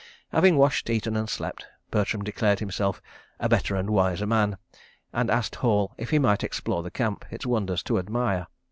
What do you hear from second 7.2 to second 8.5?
its wonders to admire.